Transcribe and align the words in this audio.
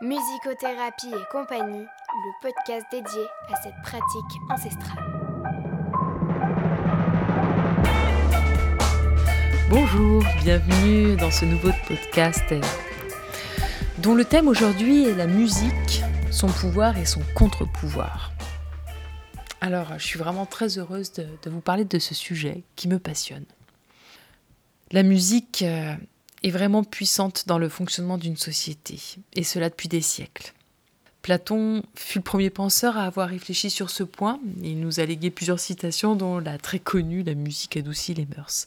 Musicothérapie 0.00 1.08
et 1.08 1.32
compagnie, 1.32 1.80
le 1.82 2.40
podcast 2.40 2.86
dédié 2.92 3.24
à 3.52 3.56
cette 3.60 3.74
pratique 3.82 4.40
ancestrale. 4.48 5.04
Bonjour, 9.68 10.22
bienvenue 10.44 11.16
dans 11.16 11.32
ce 11.32 11.44
nouveau 11.46 11.70
podcast 11.88 12.54
dont 13.98 14.14
le 14.14 14.24
thème 14.24 14.46
aujourd'hui 14.46 15.08
est 15.08 15.16
la 15.16 15.26
musique, 15.26 16.04
son 16.30 16.46
pouvoir 16.46 16.96
et 16.96 17.04
son 17.04 17.22
contre-pouvoir. 17.34 18.30
Alors, 19.60 19.98
je 19.98 20.06
suis 20.06 20.18
vraiment 20.20 20.46
très 20.46 20.78
heureuse 20.78 21.12
de, 21.14 21.50
vous 21.50 21.60
parler 21.60 21.84
de 21.84 21.98
ce 21.98 22.14
sujet 22.14 22.62
qui 22.76 22.86
me 22.86 23.00
passionne. 23.00 23.46
La 24.92 25.02
musique 25.02 25.62
euh, 25.62 25.96
est 26.42 26.50
vraiment 26.50 26.84
puissante 26.84 27.44
dans 27.46 27.58
le 27.58 27.68
fonctionnement 27.68 28.18
d'une 28.18 28.36
société, 28.36 29.00
et 29.34 29.44
cela 29.44 29.70
depuis 29.70 29.88
des 29.88 30.00
siècles. 30.00 30.52
Platon 31.22 31.82
fut 31.94 32.20
le 32.20 32.24
premier 32.24 32.48
penseur 32.48 32.96
à 32.96 33.04
avoir 33.04 33.28
réfléchi 33.28 33.70
sur 33.70 33.90
ce 33.90 34.02
point. 34.02 34.40
Il 34.62 34.80
nous 34.80 35.00
a 35.00 35.04
légué 35.04 35.30
plusieurs 35.30 35.60
citations, 35.60 36.16
dont 36.16 36.38
la 36.38 36.58
très 36.58 36.78
connue 36.78 37.22
La 37.22 37.34
musique 37.34 37.76
adoucit 37.76 38.14
les 38.14 38.26
mœurs. 38.36 38.66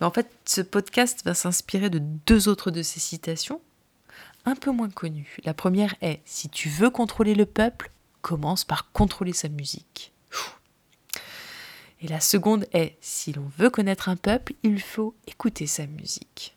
Mais 0.00 0.06
en 0.06 0.10
fait, 0.10 0.30
ce 0.44 0.60
podcast 0.60 1.22
va 1.24 1.32
s'inspirer 1.32 1.90
de 1.90 2.00
deux 2.26 2.48
autres 2.48 2.70
de 2.70 2.82
ces 2.82 3.00
citations, 3.00 3.60
un 4.44 4.56
peu 4.56 4.70
moins 4.70 4.90
connues. 4.90 5.38
La 5.44 5.54
première 5.54 5.94
est 6.02 6.20
Si 6.24 6.48
tu 6.48 6.68
veux 6.68 6.90
contrôler 6.90 7.34
le 7.34 7.46
peuple, 7.46 7.90
commence 8.20 8.64
par 8.64 8.92
contrôler 8.92 9.32
sa 9.32 9.48
musique. 9.48 10.12
Et 12.02 12.08
la 12.08 12.20
seconde 12.20 12.66
est 12.72 12.96
Si 13.00 13.32
l'on 13.32 13.50
veut 13.56 13.70
connaître 13.70 14.08
un 14.08 14.16
peuple, 14.16 14.54
il 14.64 14.82
faut 14.82 15.14
écouter 15.26 15.66
sa 15.66 15.86
musique 15.86 16.56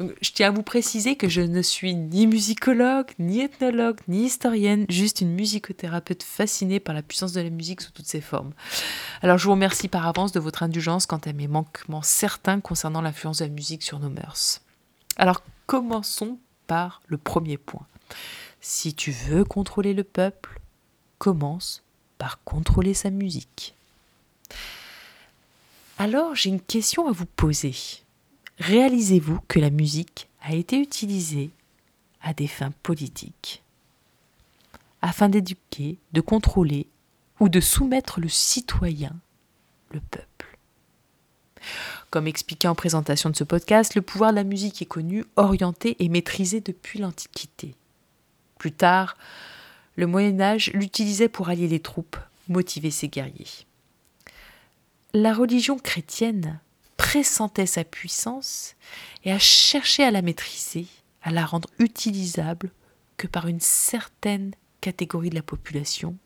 je 0.00 0.32
tiens 0.32 0.48
à 0.48 0.50
vous 0.50 0.62
préciser 0.62 1.14
que 1.16 1.28
je 1.28 1.40
ne 1.40 1.62
suis 1.62 1.94
ni 1.94 2.26
musicologue, 2.26 3.10
ni 3.18 3.40
ethnologue, 3.40 4.00
ni 4.08 4.24
historienne, 4.24 4.86
juste 4.88 5.20
une 5.20 5.32
musicothérapeute 5.32 6.24
fascinée 6.24 6.80
par 6.80 6.94
la 6.94 7.02
puissance 7.02 7.32
de 7.32 7.40
la 7.40 7.50
musique 7.50 7.80
sous 7.80 7.92
toutes 7.92 8.06
ses 8.06 8.20
formes. 8.20 8.52
Alors 9.22 9.38
je 9.38 9.44
vous 9.44 9.52
remercie 9.52 9.88
par 9.88 10.06
avance 10.06 10.32
de 10.32 10.40
votre 10.40 10.64
indulgence 10.64 11.06
quant 11.06 11.18
à 11.18 11.32
mes 11.32 11.46
manquements 11.46 12.02
certains 12.02 12.60
concernant 12.60 13.02
l'influence 13.02 13.38
de 13.38 13.44
la 13.44 13.50
musique 13.50 13.84
sur 13.84 14.00
nos 14.00 14.10
mœurs. 14.10 14.62
Alors 15.16 15.42
commençons 15.66 16.38
par 16.66 17.00
le 17.06 17.16
premier 17.16 17.56
point. 17.56 17.86
Si 18.60 18.94
tu 18.94 19.12
veux 19.12 19.44
contrôler 19.44 19.94
le 19.94 20.04
peuple, 20.04 20.58
commence 21.18 21.82
par 22.18 22.42
contrôler 22.42 22.94
sa 22.94 23.10
musique. 23.10 23.74
Alors 25.98 26.34
j'ai 26.34 26.50
une 26.50 26.60
question 26.60 27.06
à 27.06 27.12
vous 27.12 27.26
poser 27.26 27.74
réalisez-vous 28.58 29.40
que 29.48 29.58
la 29.58 29.70
musique 29.70 30.28
a 30.42 30.54
été 30.54 30.78
utilisée 30.78 31.50
à 32.22 32.34
des 32.34 32.46
fins 32.46 32.72
politiques, 32.82 33.62
afin 35.02 35.28
d'éduquer, 35.28 35.98
de 36.12 36.20
contrôler 36.20 36.86
ou 37.40 37.48
de 37.48 37.60
soumettre 37.60 38.20
le 38.20 38.28
citoyen, 38.28 39.14
le 39.90 40.00
peuple. 40.00 40.58
Comme 42.10 42.26
expliqué 42.26 42.68
en 42.68 42.74
présentation 42.74 43.30
de 43.30 43.36
ce 43.36 43.44
podcast, 43.44 43.94
le 43.94 44.02
pouvoir 44.02 44.30
de 44.30 44.36
la 44.36 44.44
musique 44.44 44.80
est 44.82 44.86
connu, 44.86 45.24
orienté 45.36 45.96
et 45.98 46.08
maîtrisé 46.08 46.60
depuis 46.60 46.98
l'Antiquité. 46.98 47.74
Plus 48.58 48.72
tard, 48.72 49.16
le 49.96 50.06
Moyen 50.06 50.40
Âge 50.40 50.70
l'utilisait 50.74 51.28
pour 51.28 51.48
allier 51.48 51.68
les 51.68 51.80
troupes, 51.80 52.16
motiver 52.48 52.90
ses 52.90 53.08
guerriers. 53.08 53.66
La 55.12 55.32
religion 55.32 55.78
chrétienne 55.78 56.60
pressentait 56.96 57.66
sa 57.66 57.84
puissance 57.84 58.74
et 59.24 59.32
a 59.32 59.38
cherché 59.38 60.04
à 60.04 60.10
la 60.10 60.22
maîtriser, 60.22 60.86
à 61.22 61.30
la 61.30 61.44
rendre 61.44 61.68
utilisable 61.78 62.70
que 63.16 63.26
par 63.26 63.46
une 63.46 63.60
certaine 63.60 64.52
catégorie 64.80 65.30
de 65.30 65.34
la 65.34 65.42
population, 65.42 66.16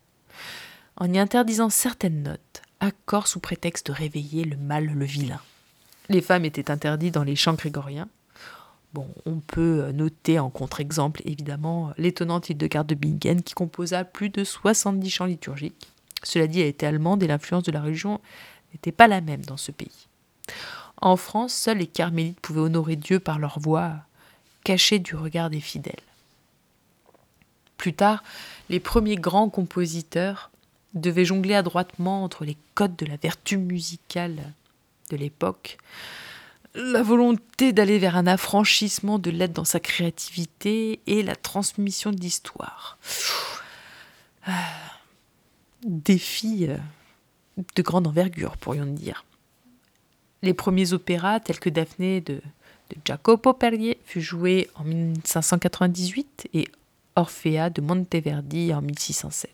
en 0.96 1.12
y 1.12 1.18
interdisant 1.18 1.70
certaines 1.70 2.22
notes, 2.22 2.62
accords 2.80 3.28
sous 3.28 3.40
prétexte 3.40 3.86
de 3.86 3.92
réveiller 3.92 4.44
le 4.44 4.56
mal, 4.56 4.86
le 4.86 5.04
vilain. 5.04 5.40
Les 6.08 6.20
femmes 6.20 6.44
étaient 6.44 6.70
interdites 6.70 7.14
dans 7.14 7.24
les 7.24 7.36
chants 7.36 7.54
grégoriens. 7.54 8.08
Bon, 8.94 9.06
on 9.26 9.40
peut 9.40 9.90
noter 9.92 10.38
en 10.38 10.48
contre-exemple 10.48 11.20
évidemment 11.26 11.92
l'étonnante 11.98 12.48
Hildegarde 12.48 12.86
de 12.86 12.94
Bingen 12.94 13.42
qui 13.42 13.54
composa 13.54 14.04
plus 14.04 14.30
de 14.30 14.44
70 14.44 15.10
chants 15.10 15.26
liturgiques. 15.26 15.88
Cela 16.22 16.46
dit, 16.46 16.60
elle 16.60 16.68
était 16.68 16.86
allemande 16.86 17.22
et 17.22 17.26
l'influence 17.26 17.64
de 17.64 17.72
la 17.72 17.82
religion 17.82 18.20
n'était 18.72 18.92
pas 18.92 19.06
la 19.06 19.20
même 19.20 19.44
dans 19.44 19.56
ce 19.56 19.70
pays. 19.70 20.07
En 21.00 21.16
France, 21.16 21.54
seuls 21.54 21.78
les 21.78 21.86
carmélites 21.86 22.40
pouvaient 22.40 22.60
honorer 22.60 22.96
Dieu 22.96 23.20
par 23.20 23.38
leur 23.38 23.58
voix, 23.58 23.94
cachée 24.64 24.98
du 24.98 25.14
regard 25.14 25.50
des 25.50 25.60
fidèles. 25.60 25.94
Plus 27.76 27.94
tard, 27.94 28.24
les 28.68 28.80
premiers 28.80 29.16
grands 29.16 29.48
compositeurs 29.48 30.50
devaient 30.94 31.24
jongler 31.24 31.54
adroitement 31.54 32.24
entre 32.24 32.44
les 32.44 32.56
codes 32.74 32.96
de 32.96 33.06
la 33.06 33.16
vertu 33.16 33.56
musicale 33.56 34.52
de 35.10 35.16
l'époque, 35.16 35.78
la 36.74 37.02
volonté 37.02 37.72
d'aller 37.72 37.98
vers 37.98 38.16
un 38.16 38.26
affranchissement 38.26 39.18
de 39.18 39.30
l'être 39.30 39.52
dans 39.52 39.64
sa 39.64 39.80
créativité 39.80 41.00
et 41.06 41.22
la 41.22 41.36
transmission 41.36 42.10
de 42.10 42.20
l'histoire. 42.20 42.98
Ah, 44.46 44.52
défi 45.84 46.66
euh, 46.68 46.76
de 47.74 47.82
grande 47.82 48.06
envergure, 48.06 48.56
pourrions 48.56 48.86
dire. 48.86 49.24
Les 50.42 50.54
premiers 50.54 50.92
opéras, 50.92 51.40
tels 51.40 51.58
que 51.58 51.70
Daphné 51.70 52.20
de, 52.20 52.40
Jacopo 53.04 53.52
Perrier, 53.52 53.98
fut 54.04 54.20
joué 54.20 54.70
en 54.76 54.84
1598 54.84 56.48
et 56.54 56.68
Orfea 57.16 57.70
de 57.70 57.80
Monteverdi 57.80 58.72
en 58.72 58.80
1607. 58.80 59.50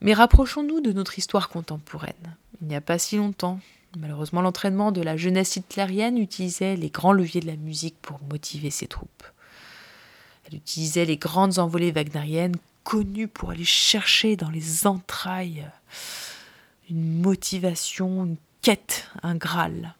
Mais 0.00 0.14
rapprochons-nous 0.14 0.80
de 0.80 0.92
notre 0.92 1.18
histoire 1.18 1.48
contemporaine. 1.48 2.36
Il 2.60 2.68
n'y 2.68 2.76
a 2.76 2.80
pas 2.80 2.98
si 2.98 3.16
longtemps, 3.16 3.58
malheureusement, 3.96 4.42
l'entraînement 4.42 4.92
de 4.92 5.00
la 5.00 5.16
jeunesse 5.16 5.56
hitlérienne 5.56 6.18
utilisait 6.18 6.76
les 6.76 6.90
grands 6.90 7.12
leviers 7.12 7.40
de 7.40 7.46
la 7.46 7.56
musique 7.56 7.96
pour 8.02 8.20
motiver 8.28 8.70
ses 8.70 8.86
troupes. 8.86 9.24
Elle 10.44 10.56
utilisait 10.56 11.04
les 11.04 11.16
grandes 11.16 11.58
envolées 11.58 11.92
wagneriennes 11.92 12.56
connues 12.84 13.28
pour 13.28 13.50
aller 13.50 13.64
chercher 13.64 14.36
dans 14.36 14.50
les 14.50 14.86
entrailles 14.86 15.66
une 16.90 17.20
motivation, 17.20 18.24
une 18.24 18.36
quête, 18.68 19.08
un 19.22 19.34
Graal. 19.34 19.94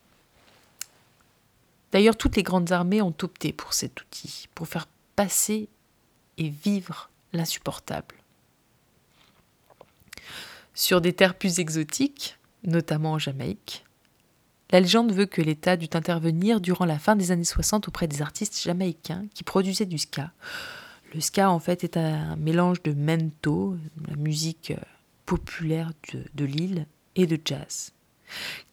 D'ailleurs, 1.91 2.19
toutes 2.19 2.37
les 2.37 2.43
grandes 2.43 2.71
armées 2.71 3.01
ont 3.01 3.15
opté 3.23 3.55
pour 3.55 3.73
cet 3.73 4.03
outil, 4.03 4.47
pour 4.55 4.69
faire 4.69 4.87
passer 5.17 5.71
et 6.37 6.51
vivre 6.51 7.09
l'insupportable. 7.33 8.15
Sur 10.75 11.01
des 11.01 11.15
terres 11.15 11.39
plus 11.39 11.61
exotiques, 11.61 12.37
notamment 12.63 13.13
en 13.13 13.19
Jamaïque, 13.19 13.87
la 14.71 14.81
légende 14.81 15.13
veut 15.13 15.25
que 15.25 15.41
l'État 15.41 15.79
dut 15.79 15.89
intervenir 15.95 16.61
durant 16.61 16.85
la 16.85 16.99
fin 16.99 17.17
des 17.17 17.31
années 17.31 17.45
60 17.45 17.89
auprès 17.89 18.07
des 18.07 18.21
artistes 18.21 18.63
jamaïcains 18.63 19.25
qui 19.33 19.45
produisaient 19.45 19.87
du 19.87 19.97
ska. 19.97 20.31
Le 21.15 21.23
ska, 21.23 21.51
en 21.51 21.59
fait, 21.59 21.85
est 21.85 21.97
un 21.97 22.37
mélange 22.37 22.83
de 22.83 22.93
mento, 22.93 23.79
la 24.07 24.17
musique 24.17 24.75
populaire 25.25 25.91
de, 26.13 26.23
de 26.35 26.45
l'île, 26.45 26.87
et 27.15 27.27
de 27.27 27.41
jazz 27.43 27.93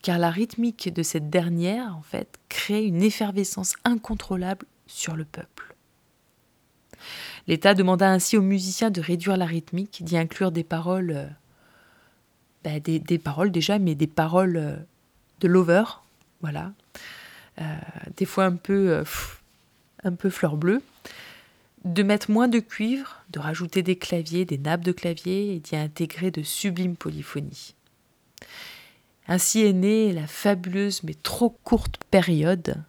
car 0.02 0.18
la 0.18 0.30
rythmique 0.30 0.94
de 0.94 1.04
cette 1.04 1.30
dernière, 1.30 1.96
en 1.96 2.02
fait, 2.02 2.40
crée 2.50 2.86
une 2.86 3.02
effervescence 3.02 3.74
incontrôlable 3.84 4.66
sur 4.88 5.16
le 5.16 5.26
peuple. 5.26 5.76
L'État 7.48 7.74
demanda 7.74 8.10
ainsi 8.10 8.38
aux 8.38 8.42
musiciens 8.42 8.90
de 8.90 9.02
réduire 9.02 9.38
la 9.38 9.46
rythmique, 9.46 10.04
d'y 10.04 10.18
inclure 10.18 10.52
des 10.52 10.64
paroles, 10.64 11.12
euh, 11.12 11.28
bah, 12.64 12.80
des, 12.80 13.20
paroles 13.20 13.52
déjà, 13.52 13.78
mais 13.78 13.96
des 13.96 14.08
paroles 14.08 14.58
euh, 14.58 14.75
de 15.42 15.48
lover, 15.48 15.84
voilà, 16.42 16.74
euh, 17.62 17.63
des 18.18 18.25
fois 18.25 18.46
un 18.46 18.56
peu, 18.56 19.04
un 20.04 20.13
peu 20.13 20.30
fleur 20.30 20.58
bleue, 20.58 20.81
de 21.84 22.01
mettre 22.01 22.31
moins 22.31 22.48
de 22.48 22.60
cuivre, 22.60 23.24
de 23.30 23.40
rajouter 23.40 23.84
des 23.84 23.96
claviers, 23.96 24.46
des 24.46 24.58
nappes 24.58 24.84
de 24.84 24.92
clavier 24.92 25.56
et 25.56 25.60
d'y 25.60 25.75
intégrer 25.75 26.31
de 26.31 26.42
sublimes 26.42 26.96
polyphonies. 26.96 27.75
Ainsi 29.27 29.62
est 29.62 29.74
née 29.74 30.13
la 30.13 30.27
fabuleuse 30.27 31.01
mais 31.04 31.16
trop 31.16 31.50
courte 31.50 31.98
période 32.12 32.83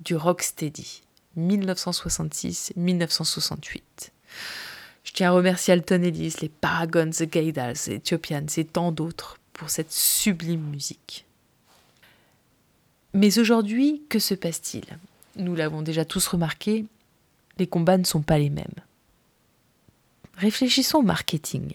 du 0.00 0.16
rocksteady, 0.16 1.02
1966-1968. 1.38 3.82
Je 5.04 5.12
tiens 5.12 5.28
à 5.28 5.32
remercier 5.32 5.74
Alton 5.74 6.02
Ellis, 6.02 6.36
les 6.40 6.48
Paragons, 6.48 7.10
The 7.10 7.24
Gaydals, 7.24 7.76
Ethiopians 7.88 8.46
et 8.56 8.64
tant 8.64 8.92
d'autres 8.92 9.38
pour 9.52 9.68
cette 9.68 9.92
sublime 9.92 10.62
musique. 10.62 11.26
Mais 13.12 13.38
aujourd'hui, 13.38 14.02
que 14.08 14.18
se 14.18 14.32
passe-t-il? 14.34 14.86
Nous 15.36 15.54
l'avons 15.54 15.82
déjà 15.82 16.06
tous 16.06 16.26
remarqué, 16.26 16.86
les 17.58 17.66
combats 17.66 17.98
ne 17.98 18.04
sont 18.04 18.22
pas 18.22 18.38
les 18.38 18.48
mêmes. 18.48 18.64
Réfléchissons 20.36 20.96
au 20.98 21.02
marketing. 21.02 21.74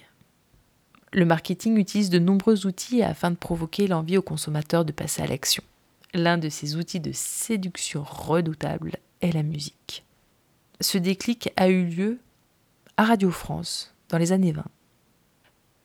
Le 1.14 1.26
marketing 1.26 1.78
utilise 1.78 2.10
de 2.10 2.20
nombreux 2.20 2.66
outils 2.66 3.02
afin 3.02 3.32
de 3.32 3.36
provoquer 3.36 3.88
l'envie 3.88 4.18
aux 4.18 4.22
consommateurs 4.22 4.86
de 4.86 4.92
passer 4.92 5.22
à 5.22 5.28
l'action. 5.28 5.64
L'un 6.14 6.38
de 6.38 6.50
ces 6.50 6.76
outils 6.76 7.00
de 7.00 7.12
séduction 7.14 8.04
redoutable 8.04 8.98
est 9.22 9.32
la 9.32 9.44
musique. 9.44 10.04
ce 10.80 10.98
déclic 10.98 11.52
a 11.56 11.70
eu 11.70 11.86
lieu 11.86 12.20
à 12.98 13.06
Radio 13.06 13.32
France 13.32 13.94
dans 14.10 14.18
les 14.18 14.32
années 14.32 14.52
20. 14.52 14.64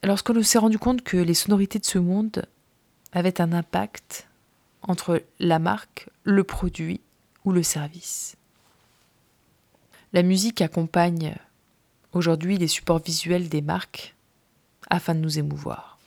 Lorsque 0.04 0.30
l'on 0.30 0.42
s'est 0.42 0.58
rendu 0.58 0.78
compte 0.78 1.02
que 1.02 1.16
les 1.16 1.34
sonorités 1.34 1.78
de 1.78 1.84
ce 1.84 1.98
monde 1.98 2.44
avaient 3.12 3.40
un 3.40 3.52
impact 3.52 4.26
entre 4.82 5.22
la 5.38 5.58
marque, 5.58 6.08
le 6.24 6.44
produit 6.44 7.00
ou 7.44 7.52
le 7.52 7.62
service. 7.62 8.36
La 10.12 10.22
musique 10.22 10.60
accompagne 10.60 11.36
aujourd'hui 12.12 12.58
les 12.58 12.66
supports 12.66 12.98
visuels 12.98 13.48
des 13.48 13.62
marques 13.62 14.14
afin 14.90 15.14
de 15.14 15.20
nous 15.20 15.38
émouvoir. 15.38 15.98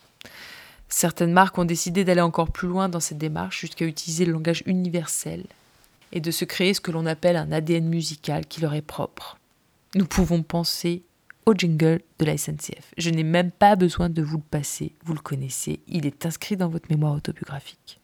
Certaines 0.89 1.33
marques 1.33 1.57
ont 1.57 1.65
décidé 1.65 2.03
d'aller 2.03 2.21
encore 2.21 2.51
plus 2.51 2.67
loin 2.67 2.89
dans 2.89 2.99
cette 2.99 3.17
démarche 3.17 3.61
jusqu'à 3.61 3.85
utiliser 3.85 4.25
le 4.25 4.33
langage 4.33 4.63
universel 4.65 5.45
et 6.11 6.21
de 6.21 6.31
se 6.31 6.45
créer 6.45 6.73
ce 6.73 6.81
que 6.81 6.91
l'on 6.91 7.05
appelle 7.05 7.35
un 7.35 7.51
ADN 7.51 7.87
musical 7.87 8.45
qui 8.45 8.61
leur 8.61 8.73
est 8.73 8.81
propre. 8.81 9.37
Nous 9.95 10.05
pouvons 10.05 10.43
penser 10.43 11.03
au 11.45 11.53
jingle 11.53 12.01
de 12.19 12.25
la 12.25 12.37
SNCF. 12.37 12.93
Je 12.97 13.09
n'ai 13.09 13.23
même 13.23 13.51
pas 13.51 13.75
besoin 13.75 14.09
de 14.09 14.21
vous 14.21 14.37
le 14.37 14.43
passer, 14.43 14.93
vous 15.03 15.13
le 15.13 15.19
connaissez, 15.19 15.79
il 15.87 16.05
est 16.05 16.25
inscrit 16.25 16.57
dans 16.57 16.69
votre 16.69 16.89
mémoire 16.89 17.13
autobiographique. 17.13 17.99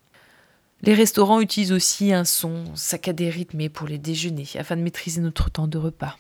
Les 0.83 0.94
restaurants 0.94 1.41
utilisent 1.41 1.71
aussi 1.71 2.12
un 2.12 2.25
son 2.25 2.75
saccadé 2.75 3.29
rythmé 3.29 3.69
pour 3.69 3.88
les 3.88 4.00
déjeuners 4.00 4.47
afin 4.57 4.75
de 4.75 4.81
maîtriser 4.81 5.21
notre 5.21 5.50
temps 5.50 5.68
de 5.68 5.77
repas. 5.77 6.18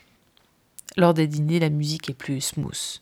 Lors 0.97 1.13
des 1.13 1.27
dîners, 1.27 1.59
la 1.59 1.69
musique 1.69 2.09
est 2.09 2.13
plus 2.13 2.41
smooth. 2.41 3.01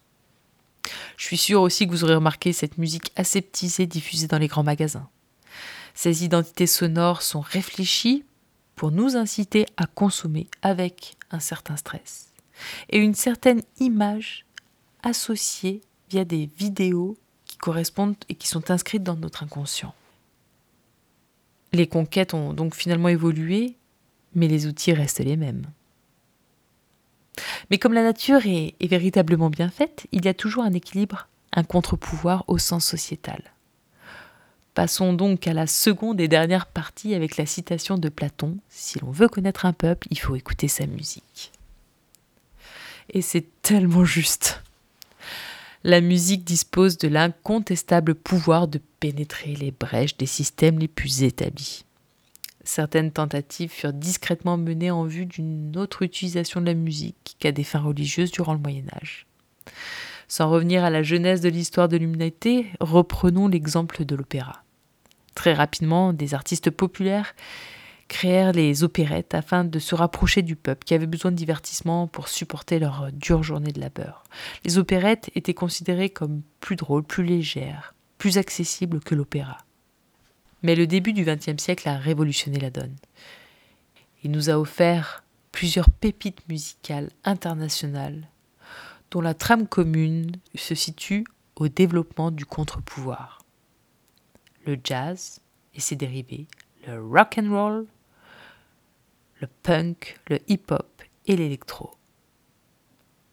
Je 1.19 1.25
suis 1.25 1.37
sûre 1.37 1.61
aussi 1.61 1.85
que 1.85 1.91
vous 1.91 2.05
aurez 2.05 2.15
remarqué 2.15 2.53
cette 2.53 2.77
musique 2.77 3.11
aseptisée 3.17 3.85
diffusée 3.85 4.27
dans 4.27 4.37
les 4.37 4.47
grands 4.47 4.63
magasins. 4.63 5.09
Ces 5.93 6.23
identités 6.23 6.65
sonores 6.65 7.23
sont 7.23 7.41
réfléchies 7.41 8.23
pour 8.77 8.91
nous 8.91 9.17
inciter 9.17 9.65
à 9.75 9.85
consommer 9.85 10.47
avec 10.61 11.17
un 11.29 11.41
certain 11.41 11.75
stress 11.75 12.31
et 12.89 12.99
une 12.99 13.15
certaine 13.15 13.61
image 13.81 14.45
associée 15.03 15.81
via 16.09 16.23
des 16.23 16.49
vidéos 16.57 17.17
qui 17.43 17.57
correspondent 17.57 18.15
et 18.29 18.35
qui 18.35 18.47
sont 18.47 18.71
inscrites 18.71 19.03
dans 19.03 19.17
notre 19.17 19.43
inconscient. 19.43 19.93
Les 21.73 21.87
conquêtes 21.87 22.33
ont 22.33 22.53
donc 22.53 22.75
finalement 22.75 23.09
évolué, 23.09 23.75
mais 24.35 24.47
les 24.47 24.67
outils 24.67 24.93
restent 24.93 25.19
les 25.19 25.35
mêmes. 25.35 25.65
Mais 27.69 27.77
comme 27.77 27.93
la 27.93 28.03
nature 28.03 28.41
est, 28.45 28.75
véritablement 28.81 29.49
bien 29.49 29.69
faite, 29.69 30.07
il 30.11 30.25
y 30.25 30.27
a 30.27 30.33
toujours 30.33 30.63
un 30.63 30.73
équilibre, 30.73 31.27
un 31.53 31.63
contre-pouvoir 31.63 32.43
au 32.47 32.57
sens 32.57 32.85
sociétal. 32.85 33.41
Passons 34.73 35.13
donc 35.13 35.47
à 35.47 35.53
la 35.53 35.67
seconde 35.67 36.21
et 36.21 36.27
dernière 36.27 36.67
partie 36.67 37.13
avec 37.13 37.37
la 37.37 37.45
citation 37.45 37.97
de 37.97 38.09
Platon. 38.09 38.57
Si 38.69 38.99
l'on 38.99 39.11
veut 39.11 39.27
connaître 39.27 39.65
un 39.65 39.73
peuple, 39.73 40.07
il 40.11 40.19
faut 40.19 40.35
écouter 40.35 40.67
sa 40.67 40.85
musique. 40.85 41.51
Et 43.11 43.21
c'est 43.21 43.45
tellement 43.61 44.05
juste. 44.05 44.61
La 45.83 46.01
musique 46.01 46.43
dispose 46.43 46.97
de 46.97 47.07
l'incontestable 47.07 48.13
pouvoir 48.13 48.67
de 48.67 48.81
pénétrer 48.99 49.55
les 49.55 49.71
brèches 49.71 50.17
des 50.17 50.25
systèmes 50.25 50.79
les 50.79 50.87
plus 50.87 51.23
établis. 51.23 51.85
Certaines 52.71 53.11
tentatives 53.11 53.71
furent 53.71 53.93
discrètement 53.93 54.55
menées 54.55 54.91
en 54.91 55.03
vue 55.03 55.25
d'une 55.25 55.75
autre 55.75 56.03
utilisation 56.03 56.61
de 56.61 56.67
la 56.67 56.75
musique 56.75 57.35
qu'à 57.39 57.51
des 57.51 57.63
fins 57.63 57.79
religieuses 57.79 58.29
durant 58.29 58.53
le 58.53 58.59
Moyen 58.59 58.85
Âge. 58.93 59.25
Sans 60.27 60.51
revenir 60.51 60.83
à 60.83 60.91
la 60.91 61.01
genèse 61.01 61.41
de 61.41 61.49
l'histoire 61.49 61.87
de 61.87 61.97
l'humanité, 61.97 62.67
reprenons 62.79 63.47
l'exemple 63.47 64.05
de 64.05 64.15
l'opéra. 64.15 64.61
Très 65.33 65.55
rapidement, 65.55 66.13
des 66.13 66.35
artistes 66.35 66.69
populaires 66.69 67.33
créèrent 68.07 68.51
les 68.51 68.83
opérettes 68.83 69.33
afin 69.33 69.63
de 69.63 69.79
se 69.79 69.95
rapprocher 69.95 70.43
du 70.43 70.55
peuple 70.55 70.85
qui 70.85 70.93
avait 70.93 71.07
besoin 71.07 71.31
de 71.31 71.37
divertissement 71.37 72.05
pour 72.05 72.27
supporter 72.27 72.77
leur 72.77 73.09
dure 73.11 73.41
journée 73.41 73.71
de 73.71 73.81
labeur. 73.81 74.25
Les 74.63 74.77
opérettes 74.77 75.31
étaient 75.33 75.55
considérées 75.55 76.11
comme 76.11 76.43
plus 76.59 76.75
drôles, 76.75 77.03
plus 77.03 77.23
légères, 77.23 77.95
plus 78.19 78.37
accessibles 78.37 78.99
que 78.99 79.15
l'opéra. 79.15 79.57
Mais 80.61 80.75
le 80.75 80.87
début 80.87 81.13
du 81.13 81.23
XXe 81.23 81.61
siècle 81.61 81.87
a 81.87 81.97
révolutionné 81.97 82.59
la 82.59 82.69
donne. 82.69 82.95
Il 84.23 84.31
nous 84.31 84.49
a 84.49 84.59
offert 84.59 85.23
plusieurs 85.51 85.89
pépites 85.89 86.47
musicales 86.49 87.09
internationales 87.23 88.27
dont 89.11 89.21
la 89.21 89.33
trame 89.33 89.67
commune 89.67 90.33
se 90.55 90.75
situe 90.75 91.25
au 91.55 91.67
développement 91.67 92.31
du 92.31 92.45
contre-pouvoir. 92.45 93.39
Le 94.65 94.77
jazz 94.83 95.39
et 95.73 95.79
ses 95.79 95.95
dérivés, 95.95 96.47
le 96.85 97.01
rock 97.01 97.39
and 97.39 97.49
roll, 97.49 97.87
le 99.39 99.47
punk, 99.63 100.19
le 100.27 100.39
hip-hop 100.47 101.01
et 101.25 101.37
l'électro. 101.37 101.91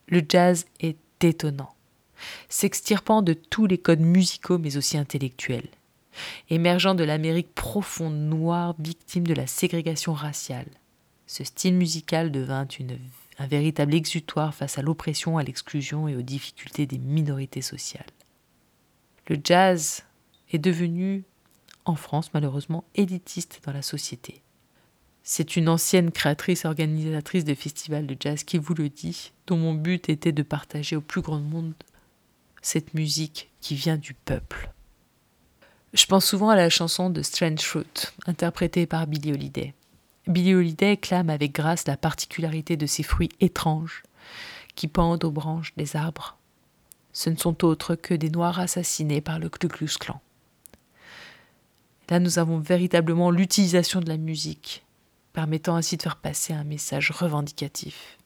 Le 0.09 0.23
jazz 0.27 0.67
est 0.81 0.97
étonnant, 1.23 1.75
s'extirpant 2.49 3.23
de 3.23 3.35
tous 3.35 3.67
les 3.67 3.79
codes 3.79 4.01
musicaux 4.01 4.59
mais 4.59 4.77
aussi 4.77 4.97
intellectuels 4.97 5.69
émergeant 6.51 6.95
de 6.95 7.05
l'Amérique 7.05 7.55
profonde, 7.55 8.17
noire, 8.17 8.75
victime 8.79 9.27
de 9.27 9.35
la 9.35 9.47
ségrégation 9.47 10.13
raciale. 10.13 10.69
Ce 11.27 11.45
style 11.45 11.75
musical 11.75 12.31
devint 12.31 12.67
un 13.39 13.47
véritable 13.47 13.95
exutoire 13.95 14.55
face 14.55 14.79
à 14.79 14.83
l'oppression, 14.83 15.39
à 15.39 15.43
l'exclusion 15.43 16.09
et 16.09 16.17
aux 16.17 16.23
difficultés 16.23 16.87
des 16.87 16.99
minorités 16.99 17.63
sociales. 17.63 18.07
Le 19.29 19.39
jazz 19.43 20.05
est 20.53 20.59
devenu, 20.59 21.25
en 21.85 21.97
France 21.97 22.33
malheureusement, 22.33 22.85
élitiste 22.95 23.61
dans 23.65 23.73
la 23.73 23.83
société. 23.83 24.43
C'est 25.25 25.57
une 25.57 25.69
ancienne 25.69 26.13
créatrice 26.13 26.65
organisatrice 26.65 27.45
de 27.45 27.55
festivals 27.55 28.07
de 28.07 28.17
jazz 28.19 28.45
qui 28.45 28.59
vous 28.59 28.75
le 28.75 28.89
dit, 28.89 29.33
dont 29.49 29.57
mon 29.57 29.75
but 29.75 30.09
était 30.09 30.31
de 30.31 30.45
partager 30.45 30.95
au 30.95 31.01
plus 31.01 31.21
grand 31.21 31.41
monde 31.41 31.75
cette 32.63 32.95
musique 32.95 33.51
qui 33.61 33.75
vient 33.75 33.97
du 33.97 34.15
peuple. 34.15 34.71
Je 35.97 36.05
pense 36.05 36.27
souvent 36.27 36.51
à 36.51 36.57
la 36.57 36.69
chanson 36.69 37.09
de 37.09 37.23
Strange 37.23 37.63
Fruit, 37.63 38.13
interprétée 38.27 38.85
par 38.85 39.07
Billie 39.07 39.33
Holiday. 39.33 39.73
Billie 40.27 40.55
Holiday 40.55 40.99
clame 40.99 41.31
avec 41.31 41.53
grâce 41.53 41.87
la 41.87 41.97
particularité 41.97 42.77
de 42.77 42.85
ces 42.85 43.03
fruits 43.03 43.31
étranges 43.41 44.03
qui 44.75 44.89
pendent 44.89 45.25
aux 45.25 45.31
branches 45.31 45.73
des 45.79 45.97
arbres. 45.97 46.37
Ce 47.15 47.31
ne 47.31 47.37
sont 47.37 47.65
autres 47.65 47.95
que 47.95 48.13
des 48.13 48.29
noirs 48.29 48.61
assassinés 48.61 49.23
par 49.23 49.39
le 49.39 49.49
Ku 49.49 49.69
Klux 49.69 49.97
Klan. 49.99 50.21
Là, 52.11 52.21
nous 52.21 52.39
avons 52.39 52.59
véritablement 52.59 53.31
l'utilisation 53.31 54.01
de 54.01 54.09
la 54.11 54.19
musique, 54.19 54.85
permettant 55.33 55.77
ainsi 55.77 55.97
de 55.97 56.03
faire 56.03 56.17
passer 56.17 56.53
un 56.53 56.65
message 56.65 57.11
revendicatif. 57.11 58.19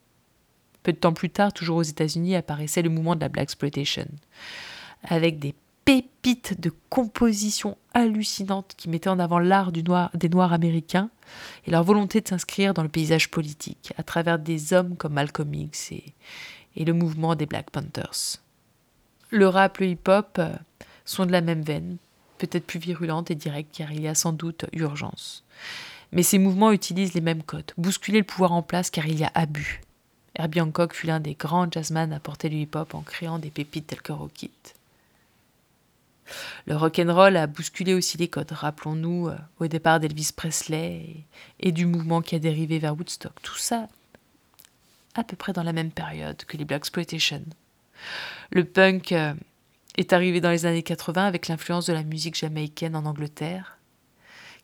Peu 0.82 0.92
de 0.92 0.98
temps 0.98 1.12
plus 1.12 1.30
tard, 1.30 1.52
toujours 1.52 1.76
aux 1.76 1.82
États-Unis, 1.82 2.34
apparaissait 2.34 2.82
le 2.82 2.90
mouvement 2.90 3.14
de 3.14 3.20
la 3.20 3.28
Black 3.28 3.44
Exploitation, 3.44 4.08
avec 5.04 5.38
des 5.38 5.54
pépites 5.84 6.60
de 6.60 6.72
composition 6.88 7.76
hallucinantes 7.94 8.74
qui 8.76 8.88
mettaient 8.88 9.08
en 9.08 9.18
avant 9.18 9.38
l'art 9.38 9.72
des 9.72 10.28
Noirs 10.28 10.52
américains 10.52 11.10
et 11.66 11.70
leur 11.70 11.84
volonté 11.84 12.20
de 12.20 12.28
s'inscrire 12.28 12.74
dans 12.74 12.82
le 12.82 12.88
paysage 12.88 13.30
politique 13.30 13.92
à 13.96 14.02
travers 14.02 14.38
des 14.38 14.72
hommes 14.72 14.96
comme 14.96 15.14
Malcolm 15.14 15.52
X 15.52 15.92
et, 15.92 16.04
le 16.76 16.92
mouvement 16.92 17.34
des 17.34 17.46
Black 17.46 17.70
Panthers. 17.70 18.38
Le 19.30 19.48
rap, 19.48 19.78
le 19.78 19.88
hip-hop 19.88 20.36
euh, 20.38 20.54
sont 21.04 21.26
de 21.26 21.32
la 21.32 21.40
même 21.40 21.62
veine, 21.62 21.98
peut-être 22.38 22.66
plus 22.66 22.78
virulente 22.78 23.30
et 23.30 23.34
directe 23.34 23.74
car 23.76 23.92
il 23.92 24.02
y 24.02 24.08
a 24.08 24.14
sans 24.14 24.32
doute 24.32 24.66
urgence. 24.72 25.44
Mais 26.12 26.22
ces 26.22 26.38
mouvements 26.38 26.72
utilisent 26.72 27.14
les 27.14 27.20
mêmes 27.20 27.42
codes, 27.42 27.72
bousculer 27.76 28.18
le 28.18 28.24
pouvoir 28.24 28.52
en 28.52 28.62
place 28.62 28.90
car 28.90 29.06
il 29.06 29.18
y 29.18 29.24
a 29.24 29.30
abus. 29.34 29.82
Herbie 30.34 30.60
Hancock 30.60 30.94
fut 30.94 31.06
l'un 31.06 31.20
des 31.20 31.34
grands 31.34 31.70
jazzmen 31.70 32.12
à 32.12 32.20
porter 32.20 32.48
le 32.48 32.56
hip-hop 32.56 32.94
en 32.94 33.02
créant 33.02 33.38
des 33.38 33.50
pépites 33.50 33.88
telles 33.88 34.02
que 34.02 34.12
Rockit. 34.12 34.50
Le 36.66 36.76
rock'n'roll 36.76 37.36
a 37.36 37.46
bousculé 37.46 37.94
aussi 37.94 38.18
les 38.18 38.28
codes. 38.28 38.52
Rappelons-nous 38.52 39.28
euh, 39.28 39.36
au 39.58 39.66
départ 39.66 40.00
d'Elvis 40.00 40.30
Presley 40.34 41.24
et, 41.58 41.72
du 41.72 41.86
mouvement 41.86 42.22
qui 42.22 42.34
a 42.34 42.38
dérivé 42.38 42.78
vers 42.78 42.94
Woodstock. 42.94 43.40
Tout 43.42 43.56
ça 43.56 43.88
à 45.16 45.24
peu 45.24 45.36
près 45.36 45.52
dans 45.52 45.64
la 45.64 45.72
même 45.72 45.90
période 45.90 46.44
que 46.44 46.56
les 46.56 46.64
Black 46.64 46.80
Exploitation. 46.80 47.42
Le 48.50 48.64
punk 48.64 49.12
euh, 49.12 49.34
est 49.96 50.12
arrivé 50.12 50.40
dans 50.40 50.50
les 50.50 50.66
années 50.66 50.84
80 50.84 51.26
avec 51.26 51.48
l'influence 51.48 51.86
de 51.86 51.92
la 51.92 52.04
musique 52.04 52.36
jamaïcaine 52.36 52.94
en 52.94 53.04
Angleterre, 53.04 53.78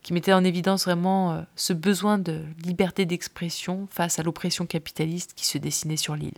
qui 0.02 0.12
mettait 0.12 0.32
en 0.32 0.44
évidence 0.44 0.84
vraiment 0.84 1.32
euh, 1.32 1.42
ce 1.56 1.72
besoin 1.72 2.18
de 2.18 2.44
liberté 2.64 3.06
d'expression 3.06 3.88
face 3.90 4.20
à 4.20 4.22
l'oppression 4.22 4.66
capitaliste 4.66 5.34
qui 5.34 5.46
se 5.46 5.58
dessinait 5.58 5.96
sur 5.96 6.14
l'île. 6.14 6.32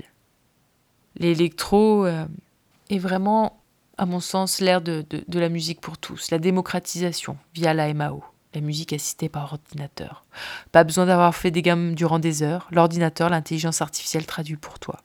L'électro 1.17 2.07
est 2.07 2.99
vraiment 2.99 3.59
à 3.99 4.07
mon 4.07 4.21
sens, 4.21 4.61
l'ère 4.61 4.81
de, 4.81 5.05
la 5.33 5.49
musique 5.49 5.81
pour 5.81 5.99
tous, 5.99 6.31
la 6.31 6.39
démocratisation 6.39 7.37
via 7.53 7.75
la 7.75 7.93
MAO, 7.93 8.23
la 8.55 8.61
musique 8.61 8.93
assistée 8.93 9.29
par 9.29 9.53
ordinateur. 9.53 10.25
Pas 10.71 10.85
besoin 10.85 11.05
d'avoir 11.05 11.35
fait 11.35 11.51
des 11.51 11.63
gammes 11.63 11.97
durant 11.97 12.21
des 12.21 12.45
heures, 12.45 12.69
l'ordinateur, 12.71 13.29
l'intelligence 13.29 13.83
artificielle 13.83 14.25
traduit 14.25 14.57
pour 14.57 14.79
toi. 14.79 15.01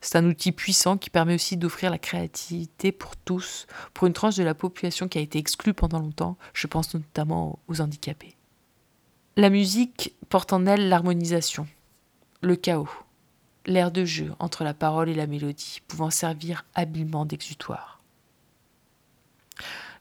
C'est 0.00 0.16
un 0.16 0.24
outil 0.24 0.52
puissant 0.52 0.96
qui 0.96 1.10
permet 1.10 1.34
aussi 1.34 1.56
d'offrir 1.56 1.90
la 1.90 1.98
créativité 1.98 2.92
pour 2.92 3.16
tous, 3.16 3.66
pour 3.92 4.06
une 4.06 4.12
tranche 4.12 4.36
de 4.36 4.44
la 4.44 4.54
population 4.54 5.08
qui 5.08 5.18
a 5.18 5.22
été 5.22 5.38
exclue 5.38 5.74
pendant 5.74 5.98
longtemps, 5.98 6.38
je 6.54 6.68
pense 6.68 6.94
notamment 6.94 7.58
aux 7.66 7.80
handicapés. 7.80 8.36
La 9.36 9.50
musique 9.50 10.14
porte 10.28 10.52
en 10.52 10.64
elle 10.64 10.88
l'harmonisation, 10.88 11.66
le 12.40 12.54
chaos, 12.54 12.88
l'air 13.66 13.90
de 13.90 14.04
jeu 14.04 14.32
entre 14.38 14.62
la 14.62 14.74
parole 14.74 15.08
et 15.08 15.14
la 15.14 15.26
mélodie, 15.26 15.82
pouvant 15.88 16.10
servir 16.10 16.64
habilement 16.74 17.26
d'exutoire. 17.26 17.97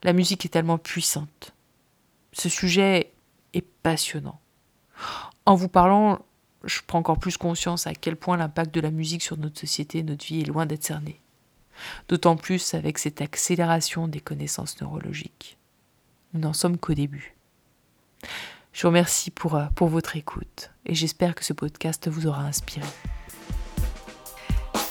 La 0.03 0.13
musique 0.13 0.45
est 0.45 0.49
tellement 0.49 0.77
puissante. 0.77 1.53
Ce 2.33 2.49
sujet 2.49 3.11
est 3.53 3.65
passionnant. 3.83 4.39
En 5.45 5.55
vous 5.55 5.69
parlant, 5.69 6.19
je 6.63 6.81
prends 6.85 6.99
encore 6.99 7.19
plus 7.19 7.37
conscience 7.37 7.87
à 7.87 7.93
quel 7.93 8.15
point 8.15 8.37
l'impact 8.37 8.73
de 8.73 8.81
la 8.81 8.91
musique 8.91 9.23
sur 9.23 9.37
notre 9.37 9.59
société 9.59 9.99
et 9.99 10.03
notre 10.03 10.25
vie 10.25 10.41
est 10.41 10.45
loin 10.45 10.65
d'être 10.65 10.83
cerné. 10.83 11.19
D'autant 12.09 12.35
plus 12.35 12.73
avec 12.73 12.97
cette 12.97 13.21
accélération 13.21 14.07
des 14.07 14.19
connaissances 14.19 14.79
neurologiques. 14.81 15.57
Nous 16.33 16.41
n'en 16.41 16.53
sommes 16.53 16.77
qu'au 16.77 16.93
début. 16.93 17.35
Je 18.73 18.81
vous 18.81 18.89
remercie 18.89 19.31
pour, 19.31 19.55
euh, 19.55 19.65
pour 19.75 19.87
votre 19.87 20.15
écoute 20.15 20.71
et 20.85 20.93
j'espère 20.93 21.35
que 21.35 21.43
ce 21.43 21.53
podcast 21.53 22.07
vous 22.07 22.27
aura 22.27 22.43
inspiré. 22.43 22.85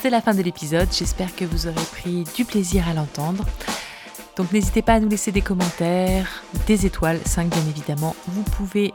C'est 0.01 0.11
la 0.11 0.21
fin 0.21 0.35
de 0.35 0.43
l'épisode, 0.43 0.89
j'espère 0.93 1.35
que 1.35 1.45
vous 1.45 1.67
aurez 1.67 1.85
pris 1.93 2.25
du 2.37 2.45
plaisir 2.45 2.89
à 2.89 2.95
l'entendre. 2.95 3.45
Donc 4.37 4.53
n'hésitez 4.53 4.83
pas 4.83 4.95
à 4.95 5.01
nous 5.01 5.09
laisser 5.09 5.33
des 5.33 5.41
commentaires, 5.41 6.45
des 6.67 6.85
étoiles, 6.85 7.19
5 7.25 7.49
bien 7.49 7.65
évidemment. 7.69 8.15
Vous 8.29 8.43
pouvez 8.43 8.93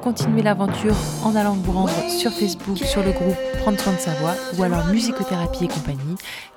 continuer 0.00 0.42
l'aventure 0.42 0.94
en 1.24 1.34
allant 1.34 1.54
vous 1.54 1.72
rendre 1.72 2.08
sur 2.08 2.30
Facebook, 2.30 2.78
sur 2.78 3.02
le 3.02 3.10
groupe 3.10 3.36
Prendre 3.62 3.80
soin 3.80 3.94
de 3.94 3.98
sa 3.98 4.12
voix 4.14 4.34
ou 4.56 4.62
alors 4.62 4.86
Musicothérapie 4.86 5.64
et 5.64 5.68
compagnie. 5.68 6.14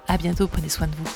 À 0.07 0.17
bientôt, 0.17 0.47
prenez 0.47 0.69
soin 0.69 0.85
de 0.85 0.95
vous. 0.95 1.09